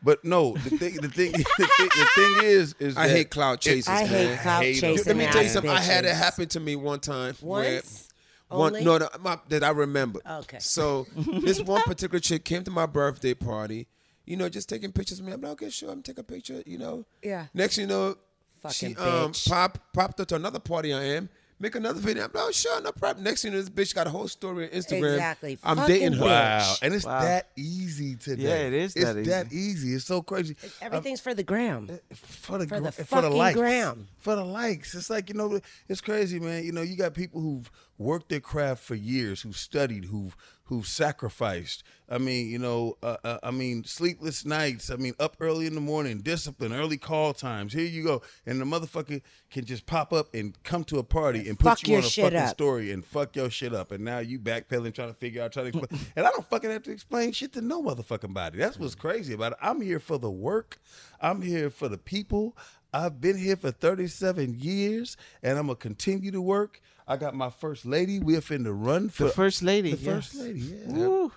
But 0.04 0.26
no, 0.26 0.54
the 0.58 0.70
thing, 0.72 0.96
the 1.02 1.08
thing, 1.08 1.32
the 1.32 1.44
thing, 1.44 1.90
the 1.96 2.10
thing 2.16 2.44
is, 2.44 2.76
is 2.80 2.98
I 2.98 3.08
hate 3.08 3.30
cloud 3.30 3.62
chasers. 3.62 3.88
I 3.88 4.06
hate 4.06 4.26
man. 4.30 4.38
cloud 4.40 4.64
hate 4.64 4.84
'em. 4.84 4.96
chasing. 4.96 5.06
Let 5.08 5.16
me 5.18 5.26
tell 5.28 5.42
you 5.42 5.48
ass 5.48 5.54
something. 5.54 5.72
I 5.72 5.80
had 5.80 6.04
it 6.06 6.14
happen 6.16 6.48
to 6.50 6.60
me 6.60 6.76
one 6.76 7.00
time. 7.00 7.36
where- 7.42 7.76
Once? 7.76 8.10
One, 8.48 8.68
Only? 8.76 8.84
no, 8.86 8.98
no 9.00 9.10
my, 9.22 9.40
that 9.50 9.64
I 9.64 9.70
remember. 9.72 10.20
Okay. 10.30 10.60
So 10.60 11.08
this 11.16 11.60
one 11.62 11.82
particular 11.82 12.20
chick 12.20 12.46
came 12.46 12.64
to 12.66 12.72
my 12.72 12.86
birthday 12.86 13.34
party, 13.34 13.88
you 14.26 14.38
know, 14.38 14.50
just 14.50 14.70
taking 14.70 14.92
pictures 14.92 15.20
of 15.20 15.26
me. 15.26 15.32
I'm 15.32 15.42
like, 15.42 15.54
okay, 15.54 15.70
sure, 15.72 15.90
I'm 15.90 16.04
taking 16.04 16.20
a 16.20 16.24
picture, 16.24 16.62
you 16.66 16.78
know. 16.78 17.06
Yeah. 17.24 17.48
Next, 17.56 17.78
you 17.80 17.88
know, 17.88 18.18
Fucking 18.62 18.90
she 18.90 18.96
um 18.98 19.32
bitch. 19.32 19.50
pop 19.50 19.80
popped 19.94 20.20
up 20.20 20.28
to 20.28 20.36
another 20.36 20.60
party 20.60 20.94
I 20.94 21.04
am. 21.06 21.30
Make 21.58 21.76
another 21.76 22.02
video. 22.02 22.26
I'm 22.26 22.32
like, 22.34 22.44
oh, 22.48 22.52
sure, 22.52 22.82
no 22.82 22.92
problem. 22.92 23.24
Next 23.24 23.42
thing 23.44 23.54
you 23.54 23.58
know, 23.58 23.64
this 23.64 23.70
bitch 23.70 23.96
got 23.96 24.08
a 24.08 24.10
whole 24.10 24.28
story 24.28 24.66
on 24.66 24.72
Instagram. 24.72 25.14
Exactly. 25.14 25.58
I'm 25.64 25.78
Fucking 25.78 25.96
dating 25.96 26.14
her. 26.14 26.26
bitch. 26.26 26.28
Wow, 26.28 26.76
and 26.82 26.94
it's 26.94 27.06
Wow. 27.06 27.22
that 27.22 27.48
easy 27.56 28.16
today. 28.18 28.44
Yeah, 28.44 28.56
it 28.68 28.74
is 28.74 28.94
It's 28.96 29.06
that 29.06 29.24
that 29.26 29.54
easy. 29.54 29.94
It's 29.94 30.04
so 30.04 30.22
crazy. 30.22 30.58
Um, 30.64 30.70
everything's 30.82 31.22
for 31.22 31.34
the 31.34 31.44
gram. 31.44 31.88
Eh, 31.90 31.98
for 32.16 32.58
the 32.58 32.68
For 32.68 32.82
the 32.82 32.92
for 32.92 32.98
the 33.02 33.06
fucking 33.06 33.32
likes. 33.38 33.58
gram. 33.58 34.08
For 34.20 34.36
the 34.36 34.44
likes. 34.44 34.94
It's 34.96 35.10
like 35.10 35.30
you 35.30 35.36
know, 35.36 35.62
it's 35.88 36.02
crazy, 36.02 36.40
man. 36.42 36.66
You 36.66 36.74
know, 36.74 36.82
you 36.82 36.98
got 36.98 37.14
people 37.14 37.40
who've 37.40 37.72
worked 37.98 38.28
their 38.28 38.42
craft 38.42 38.84
for 38.84 38.96
years, 38.96 39.42
who've 39.42 39.56
studied, 39.56 40.06
who've 40.06 40.36
who've 40.66 40.88
sacrificed. 40.88 41.84
I 42.10 42.18
mean, 42.18 42.50
you 42.50 42.60
know, 42.60 42.98
uh, 43.02 43.18
uh, 43.24 43.38
I 43.42 43.52
mean, 43.52 43.84
sleepless 43.84 44.46
nights. 44.46 44.90
I 44.92 44.96
mean, 44.96 45.14
up 45.20 45.38
early 45.40 45.66
in 45.66 45.76
the 45.76 45.82
morning, 45.82 46.20
discipline, 46.20 46.74
early 46.74 46.98
call 46.98 47.34
times. 47.34 47.74
Here 47.74 47.86
you 47.86 48.04
go, 48.04 48.22
and 48.46 48.60
the 48.60 48.66
motherfucker 48.66 49.22
can 49.50 49.66
just 49.66 49.86
pop 49.86 50.14
up 50.14 50.34
and 50.34 50.62
come 50.64 50.84
to 50.86 51.00
a 51.00 51.04
party 51.04 51.48
and 51.48 51.58
put 51.58 51.70
Fuck 51.70 51.88
you 51.88 51.94
your 51.94 52.02
on 52.02 52.06
a 52.06 52.10
shit 52.10 52.24
fucking 52.26 52.38
up. 52.40 52.50
story 52.50 52.92
and 52.92 53.04
fuck 53.06 53.36
your 53.36 53.50
shit 53.50 53.74
up, 53.74 53.92
and 53.92 54.04
now 54.04 54.20
you 54.20 54.40
backpedaling, 54.40 54.94
trying 54.94 55.10
to 55.10 55.14
figure 55.16 55.42
out, 55.42 55.52
trying 55.52 55.72
to 55.72 55.80
explain. 55.80 56.02
and 56.16 56.26
I 56.26 56.30
don't 56.32 56.48
fucking 56.48 56.70
have 56.70 56.84
to 56.84 56.92
explain 56.92 57.32
shit 57.32 57.54
to 57.54 57.62
no 57.62 57.82
motherfucking 57.82 58.34
body. 58.34 58.58
That's 58.58 58.78
what's 58.80 58.96
crazy 58.96 59.34
about 59.34 59.54
it. 59.54 59.58
I'm 59.62 59.82
here 59.82 60.00
for 60.00 60.18
the 60.18 60.32
work. 60.32 60.80
I'm 61.22 61.42
here 61.42 61.70
for 61.70 61.88
the 61.88 61.98
people. 61.98 62.56
I've 62.94 63.20
been 63.20 63.38
here 63.38 63.58
for 63.58 63.72
37 63.72 64.56
years, 64.58 65.18
and 65.44 65.58
I'm 65.58 65.68
gonna 65.68 65.76
continue 65.76 66.32
to 66.32 66.42
work. 66.42 66.82
I 67.08 67.18
got 67.18 67.36
my 67.36 67.50
first 67.50 67.86
lady. 67.86 68.20
We're 68.20 68.42
finna 68.42 68.74
run 68.76 69.10
for 69.10 69.26
The 69.26 69.30
first 69.30 69.62
lady. 69.62 69.92
The 69.92 69.98
first 70.12 70.36
lady, 70.36 70.60
yeah. 70.60 70.94
Woo. 70.94 71.32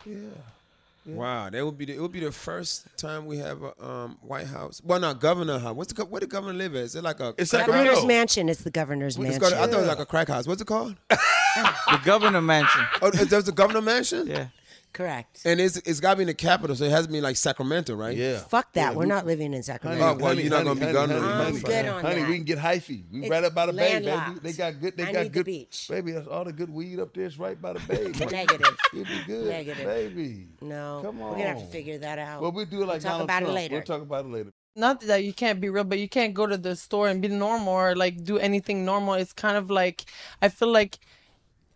Wow, 1.07 1.49
that 1.49 1.65
would 1.65 1.79
be 1.79 1.87
the, 1.87 1.95
it 1.95 2.01
would 2.03 2.13
be 2.13 2.21
the 2.21 2.33
first 2.33 2.87
time 2.99 3.25
we 3.25 3.39
have 3.39 3.63
a 3.63 3.73
um, 3.85 4.19
White 4.21 4.47
House. 4.47 4.83
Well, 4.85 5.01
not 5.01 5.21
governor 5.21 5.59
house. 5.59 5.75
What's 5.75 5.93
the 5.93 6.05
where 6.05 6.21
the 6.21 6.27
governor 6.27 6.53
live 6.53 6.75
at? 6.75 6.83
Is 6.83 6.97
it 6.97 7.03
like 7.03 7.21
a? 7.21 7.35
It's 7.39 7.51
crack 7.51 7.63
Sacramento. 7.63 7.85
Governor's 7.93 8.07
mansion 8.07 8.49
It's 8.51 8.63
the 8.63 8.71
governor's 8.71 9.17
house? 9.17 9.25
It's 9.25 9.41
mansion. 9.41 9.59
called- 9.59 9.69
I 9.69 9.73
thought 9.73 9.77
it 9.79 9.81
was 9.81 9.89
like 9.89 9.99
a 10.01 10.07
crack 10.07 10.29
house. 10.29 10.47
What's 10.47 10.61
it 10.63 10.67
called? 10.67 10.97
The 11.59 12.01
governor 12.05 12.41
mansion. 12.43 12.87
oh, 13.03 13.11
there's 13.11 13.45
the 13.45 13.53
governor 13.53 13.81
mansion. 13.81 14.27
Yeah. 14.29 14.49
Correct. 14.92 15.42
And 15.45 15.61
it's 15.61 15.76
it's 15.78 16.00
got 16.00 16.12
to 16.12 16.16
be 16.16 16.23
in 16.23 16.26
the 16.28 16.35
capital, 16.35 16.75
so 16.75 16.85
it 16.85 16.90
has 16.90 17.07
to 17.07 17.12
be 17.12 17.21
like 17.21 17.37
Sacramento, 17.37 17.95
right? 17.95 18.16
Yeah. 18.16 18.38
Fuck 18.38 18.73
that. 18.73 18.92
Yeah, 18.92 18.97
We're 18.99 19.07
not 19.07 19.26
living 19.26 19.47
in 19.47 19.52
Honey, 19.52 19.62
Sacramento. 19.62 20.04
Oh, 20.04 20.14
well, 20.14 20.35
you're 20.38 20.50
not 20.50 20.64
gonna 20.64 20.80
be 20.80 20.87
honey, 20.87 20.99
honey, 20.99 21.14
I'm 21.14 21.45
honey, 21.45 21.61
good 21.61 21.87
on 21.87 22.02
honey, 22.02 22.21
that. 22.23 22.28
we 22.28 22.35
can 22.37 22.45
get 22.45 22.59
hyphy. 22.59 23.04
We 23.12 23.21
It's 23.21 23.30
right 23.30 23.45
up 23.45 23.54
by 23.54 23.66
the 23.66 23.73
bay, 23.75 23.92
baby. 23.95 24.07
landlocked. 24.07 24.42
They 24.42 24.52
got 24.54 24.80
good. 24.80 24.97
They 24.97 25.02
I 25.04 25.12
got 25.12 25.23
need 25.23 25.28
the 25.33 25.38
good. 25.38 25.47
beach. 25.47 25.87
baby. 25.88 26.12
That's 26.12 26.26
all 26.26 26.45
the 26.45 26.52
good 26.52 26.71
weed 26.71 26.99
up 27.00 27.14
there 27.14 27.26
is 27.26 27.38
right 27.38 27.61
by 27.61 27.75
the 27.75 27.80
bay. 27.80 28.04
Negative. 28.30 28.76
You'll 28.92 29.04
be 29.04 29.23
good, 29.26 29.47
Negative. 29.49 29.85
baby. 29.87 30.49
No. 30.62 31.00
Come 31.04 31.21
on. 31.23 31.28
We're 31.30 31.37
going 31.37 31.42
to 31.42 31.49
have 31.49 31.59
to 31.59 31.64
on. 31.64 31.71
figure 31.71 31.99
that 31.99 32.18
out. 32.18 32.40
Well, 32.42 32.52
we'll 32.52 32.64
do 32.64 32.83
it 32.83 32.87
like 32.87 32.95
We'll 32.95 33.00
talk 33.02 33.11
Donald 33.12 33.25
about 33.25 33.42
it 33.42 33.45
Trump. 33.45 33.54
later. 33.54 33.75
We'll 33.76 33.85
talk 33.85 34.02
about 34.02 34.25
it 34.25 34.28
later. 34.33 34.52
not 34.75 35.00
that 35.02 35.23
you 35.25 35.33
can't 35.33 35.61
be 35.61 35.68
real, 35.68 35.85
but 35.85 35.99
you 35.99 36.09
can't 36.09 36.35
go 36.35 36.47
to 36.47 36.57
the 36.57 36.75
store 36.76 37.09
and 37.09 37.21
be 37.23 37.28
normal 37.28 37.73
or 37.75 37.95
like 37.95 38.25
do 38.25 38.38
anything 38.38 38.85
normal. 38.85 39.14
It's 39.14 39.33
kind 39.33 39.57
of 39.57 39.71
like 39.71 40.04
I 40.42 40.49
feel 40.49 40.73
like 40.73 40.99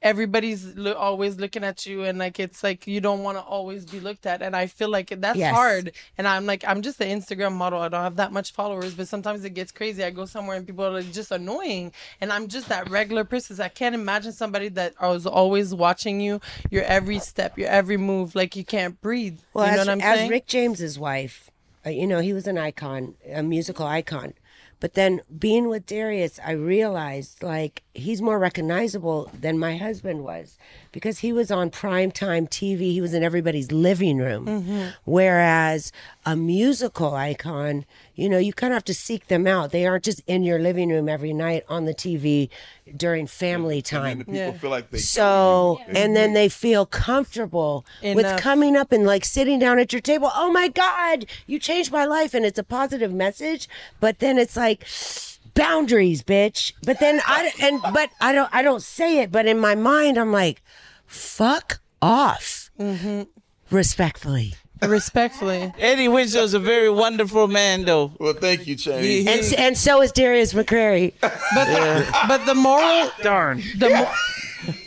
everybody's 0.03 0.75
lo- 0.77 0.95
always 0.95 1.37
looking 1.39 1.65
at 1.65 1.87
you 1.87 2.03
and 2.05 2.19
like 2.19 2.39
it's 2.41 2.63
like 2.63 2.87
you 2.87 3.01
don't 3.01 3.23
want 3.23 3.39
to 3.39 3.43
always 3.43 3.85
be 3.87 4.01
looked 4.01 4.27
at 4.27 4.43
and 4.43 4.55
i 4.57 4.67
feel 4.67 4.89
like 4.89 5.09
that's 5.21 5.39
Yes. 5.39 5.55
hard 5.55 5.93
and 6.19 6.27
i'm 6.29 6.45
like 6.45 6.65
i'm 6.67 6.83
just 6.83 7.01
an 7.01 7.09
instagram 7.09 7.53
model 7.53 7.81
i 7.81 7.89
don't 7.89 8.03
have 8.03 8.17
that 8.17 8.33
much 8.33 8.53
followers 8.53 8.95
but 8.95 9.07
sometimes 9.09 9.45
it 9.45 9.51
gets 9.55 9.71
crazy 9.73 10.03
i 10.05 10.11
go 10.11 10.27
somewhere 10.27 10.57
and 10.57 10.67
people 10.67 10.85
are 10.85 10.91
like 10.91 11.13
just 11.13 11.31
annoying 11.31 11.93
and 12.21 12.33
i'm 12.33 12.49
just 12.49 12.69
that 12.69 12.91
regular 12.91 13.25
person 13.25 13.61
i 13.61 13.69
can't 13.69 13.95
imagine 13.95 14.33
somebody 14.33 14.69
that 14.69 14.93
was 15.01 15.25
always 15.27 15.75
watching 15.75 16.21
you 16.21 16.41
your 16.71 16.83
every 16.85 17.19
step 17.19 17.57
your 17.57 17.69
every 17.69 17.97
move 17.97 18.35
like 18.35 18.57
you 18.57 18.65
can't 18.65 19.01
breathe 19.01 19.39
Well, 19.55 19.67
you 19.67 19.73
know 19.77 19.81
as, 19.83 19.87
what 19.87 19.93
i'm 19.93 20.01
as 20.01 20.29
Rick 20.31 20.47
James's 20.47 20.99
wife, 20.99 21.51
uh, 21.87 21.91
you 21.91 22.07
know, 22.07 22.21
he 22.21 22.33
was 22.33 22.47
an 22.47 22.59
icon, 22.59 23.15
a 23.29 23.43
musical 23.43 23.87
icon. 23.87 24.35
But 24.83 24.95
then 24.95 25.21
being 25.39 25.69
with 25.69 25.87
Darius, 25.87 26.41
I 26.45 26.51
realized 26.51 27.41
like 27.41 27.85
he's 27.95 28.21
more 28.21 28.39
recognizable 28.39 29.31
than 29.33 29.57
my 29.57 29.77
husband 29.77 30.25
was 30.25 30.59
because 30.91 31.21
he 31.21 31.33
was 31.33 31.53
on 31.53 31.71
primetime 31.71 32.49
TV. 32.49 32.93
He 32.93 33.01
was 33.01 33.15
in 33.15 33.23
everybody's 33.23 33.71
living 33.71 34.19
room. 34.19 34.47
Mm-hmm. 34.47 34.89
Whereas 35.05 35.93
a 36.27 36.35
musical 36.35 37.15
icon, 37.15 37.85
you 38.15 38.29
know, 38.29 38.39
you 38.39 38.53
kind 38.53 38.73
of 38.73 38.77
have 38.77 38.85
to 38.87 38.95
seek 38.95 39.29
them 39.29 39.47
out. 39.47 39.71
They 39.71 39.87
aren't 39.87 40.05
just 40.05 40.21
in 40.27 40.43
your 40.43 40.59
living 40.59 40.89
room 40.89 41.09
every 41.09 41.33
night 41.33 41.63
on 41.69 41.85
the 41.85 41.95
TV 41.95 42.49
during 42.97 43.27
family 43.27 43.83
time. 43.83 44.19
people 44.19 44.35
Yeah. 44.35 44.53
feel 44.53 44.71
like 44.71 44.91
they 44.91 44.99
So, 44.99 45.81
and 45.87 46.17
then 46.17 46.33
they 46.33 46.49
feel 46.49 46.87
comfortable 46.87 47.87
with 48.03 48.41
coming 48.41 48.77
up 48.77 48.91
and 48.91 49.07
like 49.07 49.25
sitting 49.25 49.59
down 49.59 49.79
at 49.79 49.93
your 49.93 50.03
table. 50.03 50.31
Oh 50.35 50.51
my 50.51 50.69
God, 50.69 51.27
you 51.47 51.59
changed 51.59 51.93
my 51.93 52.05
life. 52.05 52.35
And 52.35 52.45
it's 52.45 52.59
a 52.59 52.65
positive 52.65 53.13
message. 53.13 53.69
But 54.01 54.19
then 54.19 54.39
it's 54.39 54.57
like, 54.57 54.72
boundaries, 55.55 56.23
bitch. 56.23 56.73
But 56.85 57.01
then 57.01 57.21
I, 57.27 57.53
and, 57.61 57.81
but 57.93 58.11
I 58.21 58.33
don't, 58.33 58.49
I 58.53 58.63
don't 58.63 58.83
say 58.83 59.21
it. 59.21 59.33
But 59.33 59.47
in 59.47 59.59
my 59.59 59.75
mind, 59.75 60.19
I'm 60.19 60.33
like, 60.33 60.63
fuck 61.07 61.81
off. 62.01 62.71
Mm-hmm. 62.79 63.23
Respectfully. 63.71 64.55
respectfully 64.83 65.73
Eddie 65.79 66.09
Winslow's 66.09 66.53
a 66.55 66.59
very 66.59 66.91
wonderful 66.91 67.49
man, 67.49 67.85
though. 67.85 68.13
Well, 68.19 68.35
thank 68.35 68.67
you, 68.67 68.75
Change. 68.77 69.27
And, 69.29 69.55
and 69.59 69.79
so 69.79 70.03
is 70.03 70.13
Darius 70.13 70.53
McCrary. 70.55 71.15
But 71.55 71.65
the, 71.67 72.19
but 72.29 72.47
the 72.47 72.55
moral 72.55 73.11
Darn. 73.23 73.63
the 73.79 73.91
mo- 73.91 74.13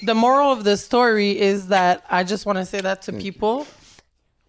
the 0.04 0.15
moral 0.15 0.51
of 0.51 0.63
the 0.63 0.77
story 0.77 1.38
is 1.39 1.68
that 1.68 2.04
I 2.10 2.24
just 2.24 2.46
want 2.46 2.58
to 2.58 2.65
say 2.65 2.80
that 2.82 3.01
to 3.04 3.13
people. 3.13 3.68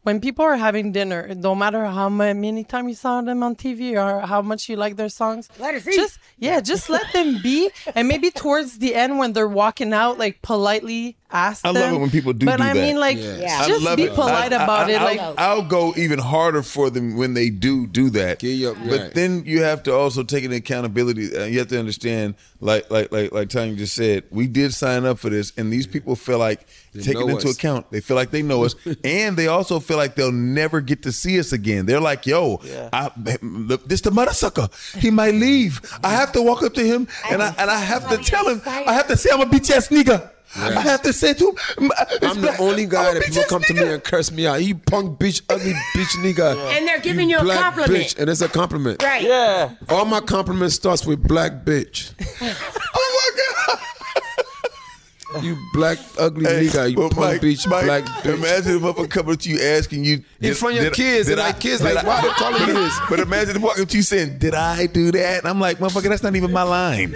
When 0.07 0.21
people 0.21 0.45
are 0.45 0.55
having 0.55 0.93
dinner, 0.93 1.35
no 1.35 1.57
matter 1.57 1.85
how 1.85 2.09
many 2.09 2.63
times 2.63 2.89
you 2.91 2.95
saw 2.95 3.21
them 3.23 3.43
on 3.43 3.57
TV 3.57 3.97
or 3.97 4.25
how 4.25 4.41
much 4.41 4.69
you 4.69 4.77
like 4.77 4.95
their 4.95 5.09
songs, 5.09 5.49
Let 5.59 5.75
us 5.75 5.85
eat. 5.85 5.97
just 5.97 6.21
yeah, 6.39 6.61
just 6.61 6.89
let 6.89 7.13
them 7.13 7.43
be. 7.43 7.71
And 7.93 8.07
maybe 8.07 8.31
towards 8.31 8.79
the 8.79 8.95
end, 8.95 9.19
when 9.19 9.33
they're 9.33 9.49
walking 9.49 9.93
out, 9.93 10.17
like 10.17 10.43
politely 10.43 11.17
ask 11.31 11.65
I 11.65 11.73
them. 11.73 11.83
love 11.83 11.93
it 11.95 11.99
when 12.01 12.11
people 12.11 12.33
do 12.33 12.47
that. 12.47 12.59
But 12.59 12.63
do 12.65 12.71
I 12.71 12.75
that. 12.75 12.81
mean, 12.81 12.97
like, 12.99 13.17
Yeah. 13.19 13.59
I 13.63 13.69
just 13.69 13.83
love 13.83 13.97
be 13.97 14.05
it. 14.05 14.15
polite 14.15 14.53
I- 14.53 14.57
I- 14.57 14.65
about 14.65 14.91
it. 14.91 14.97
I'll, 15.01 15.05
Like, 15.05 15.21
I'll 15.39 15.63
go 15.63 15.93
even 15.97 16.19
harder 16.19 16.63
for 16.63 16.89
them 16.91 17.17
when 17.17 17.35
they 17.35 17.51
do 17.51 17.87
do 17.87 18.11
that. 18.11 18.39
Get 18.39 18.49
you 18.51 18.77
But 18.89 19.01
right. 19.01 19.15
then 19.15 19.43
you 19.47 19.63
have 19.63 19.83
to 19.85 19.95
also 19.95 20.23
take 20.23 20.45
an 20.45 20.53
accountability. 20.53 21.37
Uh, 21.37 21.45
you 21.45 21.59
have 21.59 21.69
to 21.69 21.79
understand, 21.79 22.35
like 22.61 22.91
like 22.91 23.11
like 23.13 23.33
like 23.33 23.49
Tanya 23.49 23.75
just 23.77 23.95
said, 23.95 24.25
we 24.31 24.47
did 24.47 24.73
sign 24.75 25.05
up 25.05 25.19
for 25.19 25.31
this, 25.31 25.53
and 25.57 25.73
these 25.73 25.87
people 25.87 26.17
feel 26.17 26.39
like 26.39 26.67
taking 26.95 27.27
know 27.27 27.29
into 27.29 27.49
us. 27.49 27.57
account. 27.57 27.91
They 27.91 28.01
feel 28.01 28.17
like 28.17 28.31
they 28.31 28.43
know 28.43 28.65
us, 28.65 28.75
and 29.05 29.37
they 29.37 29.49
also 29.49 29.81
feel 29.81 29.97
like 29.99 30.15
they'll 30.15 30.33
never 30.33 30.81
get 30.81 31.03
to 31.03 31.13
see 31.13 31.39
us 31.39 31.53
again. 31.53 31.87
They're 31.87 32.01
like, 32.01 32.27
"Yo, 32.27 32.61
I, 32.93 33.11
look, 33.43 33.87
this 33.89 34.01
the 34.01 34.11
mother 34.11 34.33
sucker. 34.33 34.69
He 34.97 35.11
might 35.11 35.35
leave. 35.35 35.81
I 36.03 36.11
have 36.13 36.33
to 36.33 36.43
walk 36.43 36.63
up 36.63 36.73
to 36.75 36.85
him, 36.87 37.09
and 37.31 37.43
I 37.43 37.55
and 37.59 37.71
I 37.71 37.79
have 37.81 38.09
to 38.11 38.17
tell 38.19 38.49
him. 38.49 38.63
I 38.65 38.93
have 38.95 39.09
to 39.09 39.17
say 39.17 39.31
I'm 39.33 39.41
a 39.41 39.47
bitch 39.47 39.71
ass 39.71 39.89
nigga." 39.89 40.31
I 40.55 40.81
have 40.81 41.03
to 41.03 41.13
say 41.13 41.35
to 41.35 41.51
him, 41.79 41.91
I'm 42.23 42.41
the 42.41 42.57
only 42.61 42.87
guy 42.87 43.15
that 43.15 43.25
people 43.25 43.43
come 43.49 43.63
to 43.63 43.75
me 43.75 43.83
and 43.93 44.03
curse 44.03 44.31
me 44.31 44.47
out. 44.47 44.63
You 44.63 44.77
punk 44.77 45.19
bitch, 45.19 45.43
ugly 45.51 45.73
bitch 45.95 46.17
nigga. 46.23 46.57
And 46.77 46.87
they're 46.87 47.01
giving 47.01 47.29
you 47.29 47.39
a 47.39 47.43
black 47.43 47.61
compliment. 47.61 48.05
Bitch, 48.05 48.19
and 48.19 48.31
it's 48.31 48.41
a 48.41 48.49
compliment. 48.49 49.03
Right. 49.03 49.23
Yeah. 49.23 49.75
All 49.89 50.05
my 50.05 50.21
compliments 50.21 50.75
starts 50.77 51.05
with 51.05 51.27
black 51.27 51.65
bitch. 51.65 52.13
Oh 52.99 53.33
my 53.35 53.43
god! 53.43 53.79
You 55.43 55.57
black 55.75 55.99
ugly 56.19 56.47
Hey, 56.47 56.67
nigga. 56.67 56.91
You 56.91 56.97
punk 56.97 57.17
Mike, 57.19 57.41
bitch, 57.43 57.69
Mike, 57.69 57.85
black 57.85 58.05
bitch. 58.05 58.35
Imagine 58.39 58.81
the 58.81 58.93
motherfucker 58.93 59.11
coming 59.11 59.37
to 59.37 59.51
you 59.51 59.61
asking 59.61 60.05
you 60.05 60.23
In 60.41 60.55
front 60.55 60.77
of 60.79 60.83
your 60.83 60.93
kids, 60.93 61.29
and 61.29 61.39
like 61.39 61.61
kids 61.61 61.83
like, 61.83 62.07
why 62.07 62.23
they 62.23 62.29
calling 62.37 62.67
you 62.67 62.73
this? 62.73 62.99
But 63.11 63.21
imagine 63.21 63.53
them 63.55 63.63
walking 63.63 63.83
up 63.83 63.89
to 63.91 63.97
you 63.97 64.03
saying, 64.03 64.39
"Did 64.39 64.55
I 64.55 64.87
do 64.87 65.11
that?" 65.13 65.41
And 65.41 65.49
I'm 65.49 65.61
like, 65.61 65.79
"Motherfucker, 65.79 66.09
that's 66.09 66.23
not 66.23 66.35
even 66.37 66.53
my 66.53 66.63
line." 66.63 67.15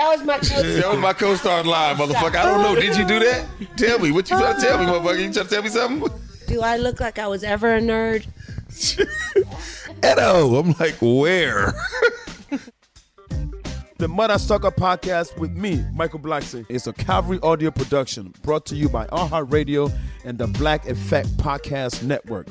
That 0.00 0.16
was 0.16 0.24
my 0.24 0.38
that 0.38 0.88
was 0.92 0.98
my 0.98 1.12
co-star 1.12 1.62
line, 1.62 1.96
motherfucker. 1.96 2.36
I 2.36 2.44
don't 2.46 2.62
know. 2.62 2.74
Did 2.74 2.96
you 2.96 3.06
do 3.06 3.18
that? 3.18 3.44
Tell 3.76 3.98
me. 3.98 4.10
What 4.10 4.30
you 4.30 4.38
trying 4.38 4.58
to 4.58 4.60
tell 4.66 4.78
me, 4.78 4.86
motherfucker? 4.86 5.18
You 5.18 5.30
trying 5.30 5.46
to 5.46 5.54
tell 5.54 5.62
me 5.62 5.68
something? 5.68 6.10
Do 6.46 6.62
I 6.62 6.78
look 6.78 7.00
like 7.00 7.18
I 7.18 7.28
was 7.28 7.44
ever 7.44 7.74
a 7.74 7.80
nerd? 7.82 8.26
Edo. 9.98 10.56
I'm 10.56 10.74
like, 10.80 10.96
where? 11.02 11.74
The 13.98 14.08
Mother 14.08 14.38
Sucker 14.38 14.70
Podcast 14.70 15.36
with 15.36 15.52
me, 15.52 15.84
Michael 15.92 16.20
Blackson, 16.20 16.64
It's 16.70 16.86
a 16.86 16.94
Cavalry 16.94 17.38
audio 17.42 17.70
production 17.70 18.32
brought 18.40 18.64
to 18.66 18.76
you 18.76 18.88
by 18.88 19.04
iHeart 19.08 19.52
Radio 19.52 19.90
and 20.24 20.38
the 20.38 20.46
Black 20.46 20.88
Effect 20.88 21.28
Podcast 21.36 22.02
Network. 22.02 22.48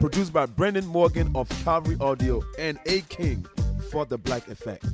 Produced 0.00 0.32
by 0.32 0.46
Brendan 0.46 0.86
Morgan 0.86 1.30
of 1.36 1.48
Cavalry 1.62 1.96
Audio 2.00 2.42
and 2.58 2.80
A 2.86 3.02
King 3.02 3.46
for 3.92 4.04
the 4.04 4.18
Black 4.18 4.48
Effect. 4.48 4.84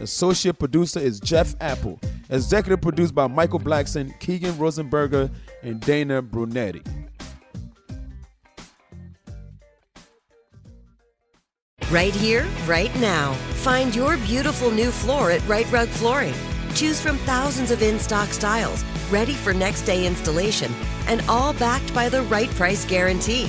Associate 0.00 0.58
producer 0.58 1.00
is 1.00 1.20
Jeff 1.20 1.54
Apple. 1.60 1.98
Executive 2.30 2.80
produced 2.80 3.14
by 3.14 3.26
Michael 3.26 3.58
Blackson, 3.58 4.18
Keegan 4.20 4.54
Rosenberger, 4.54 5.30
and 5.62 5.80
Dana 5.80 6.22
Brunetti. 6.22 6.82
Right 11.90 12.14
here, 12.14 12.46
right 12.66 12.94
now. 13.00 13.32
Find 13.64 13.96
your 13.96 14.18
beautiful 14.18 14.70
new 14.70 14.90
floor 14.90 15.30
at 15.30 15.46
Rite 15.48 15.70
Rug 15.72 15.88
Flooring. 15.88 16.34
Choose 16.74 17.00
from 17.00 17.16
thousands 17.18 17.70
of 17.70 17.82
in 17.82 17.98
stock 17.98 18.28
styles, 18.28 18.84
ready 19.10 19.32
for 19.32 19.54
next 19.54 19.82
day 19.82 20.06
installation, 20.06 20.70
and 21.06 21.22
all 21.28 21.54
backed 21.54 21.92
by 21.94 22.10
the 22.10 22.22
right 22.24 22.50
price 22.50 22.84
guarantee. 22.84 23.48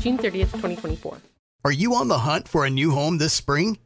June 0.00 0.18
30th, 0.18 0.52
2024. 0.52 1.18
Are 1.64 1.72
you 1.72 1.94
on 1.94 2.08
the 2.08 2.18
hunt 2.18 2.46
for 2.46 2.64
a 2.64 2.70
new 2.70 2.92
home 2.92 3.18
this 3.18 3.32
spring, 3.32 3.78